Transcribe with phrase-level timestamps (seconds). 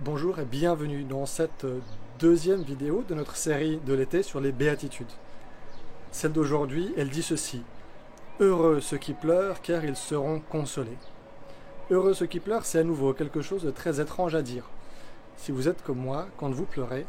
[0.00, 1.64] Bonjour et bienvenue dans cette
[2.18, 5.06] deuxième vidéo de notre série de l'été sur les béatitudes.
[6.10, 7.62] Celle d'aujourd'hui, elle dit ceci.
[8.40, 10.98] Heureux ceux qui pleurent car ils seront consolés.
[11.92, 14.68] Heureux ceux qui pleurent, c'est à nouveau quelque chose de très étrange à dire.
[15.36, 17.06] Si vous êtes comme moi, quand vous pleurez,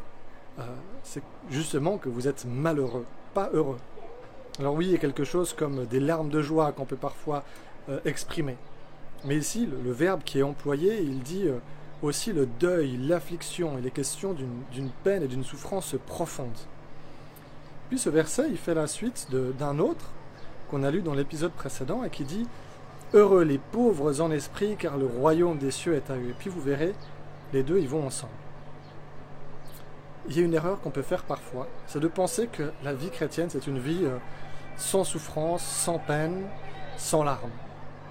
[0.60, 0.62] euh,
[1.02, 3.78] c'est justement que vous êtes malheureux, pas heureux.
[4.60, 7.42] Alors oui, il y a quelque chose comme des larmes de joie qu'on peut parfois
[7.88, 8.56] euh, exprimer.
[9.24, 11.58] Mais ici, le, verbe qui est employé, il dit euh,
[12.02, 13.76] aussi le deuil, l'affliction.
[13.78, 16.56] Il est question d'une peine et d'une souffrance profonde.
[17.88, 20.10] Puis ce verset, il fait la suite d'un autre
[20.70, 22.46] qu'on a lu dans l'épisode précédent et qui dit
[23.14, 26.30] Heureux les pauvres en esprit, car le royaume des cieux est à eux.
[26.30, 26.92] Et puis vous verrez,
[27.52, 28.32] les deux, ils vont ensemble.
[30.28, 33.10] Il y a une erreur qu'on peut faire parfois, c'est de penser que la vie
[33.10, 34.18] chrétienne, c'est une vie euh,
[34.76, 36.46] sans souffrance, sans peine,
[36.96, 37.50] sans larmes.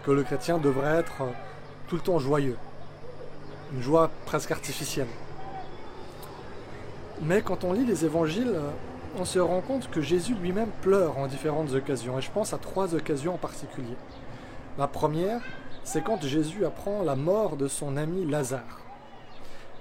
[0.06, 1.32] Que le chrétien devrait être euh,
[1.90, 2.56] tout le temps joyeux.
[3.76, 5.08] Une joie presque artificielle.
[7.22, 8.70] Mais quand on lit les évangiles, euh,
[9.18, 12.18] on se rend compte que Jésus lui-même pleure en différentes occasions.
[12.18, 13.98] Et je pense à trois occasions en particulier.
[14.78, 15.42] La première,
[15.84, 18.80] c'est quand Jésus apprend la mort de son ami Lazare.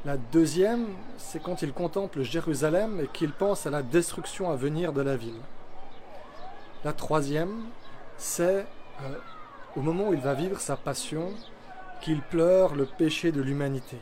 [0.04, 0.86] La deuxième,
[1.16, 5.16] c'est quand il contemple Jérusalem et qu'il pense à la destruction à venir de la
[5.16, 5.40] ville.
[6.84, 7.62] La troisième,
[8.18, 8.66] c'est
[9.02, 9.18] euh,
[9.76, 11.32] au moment où il va vivre sa passion,
[12.04, 13.96] qu'il pleure le péché de l'humanité.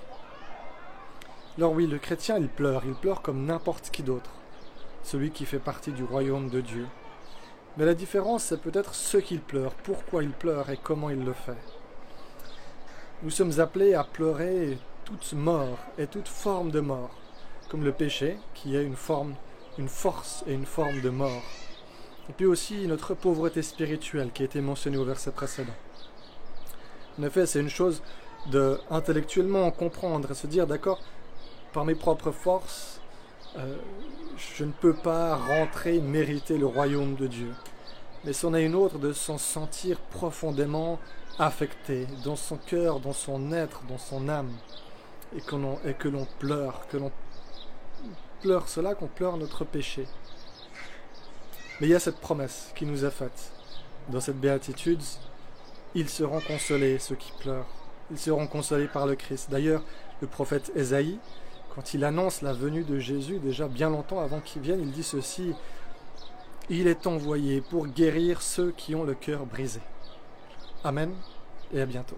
[1.56, 4.32] Alors oui, le chrétien, il pleure, il pleure comme n'importe qui d'autre,
[5.04, 6.88] celui qui fait partie du royaume de Dieu.
[7.76, 11.32] Mais la différence, c'est peut-être ce qu'il pleure, pourquoi il pleure et comment il le
[11.32, 11.56] fait.
[13.22, 17.10] Nous sommes appelés à pleurer toute mort et toute forme de mort,
[17.68, 21.42] comme le péché, qui est une force et une forme de mort.
[22.28, 25.76] Et puis aussi notre pauvreté spirituelle qui a été mentionnée au verset précédent.
[27.18, 28.02] En effet, c'est une chose
[28.46, 31.00] de intellectuellement comprendre et se dire, d'accord,
[31.72, 33.00] par mes propres forces,
[33.56, 33.76] euh,
[34.56, 37.52] je ne peux pas rentrer, mériter le royaume de Dieu.
[38.24, 40.98] Mais c'en est une autre de s'en sentir profondément
[41.38, 44.52] affecté, dans son cœur, dans son être, dans son âme,
[45.34, 47.10] et, et que l'on pleure, que l'on
[48.42, 50.06] pleure cela, qu'on pleure notre péché.
[51.80, 53.52] Mais il y a cette promesse qui nous est faite
[54.08, 55.02] dans cette béatitude.
[55.94, 57.66] Ils seront consolés, ceux qui pleurent.
[58.10, 59.50] Ils seront consolés par le Christ.
[59.50, 59.82] D'ailleurs,
[60.20, 61.18] le prophète Ésaïe,
[61.74, 65.02] quand il annonce la venue de Jésus, déjà bien longtemps avant qu'il vienne, il dit
[65.02, 65.54] ceci,
[66.70, 69.80] Il est envoyé pour guérir ceux qui ont le cœur brisé.
[70.84, 71.12] Amen
[71.72, 72.16] et à bientôt.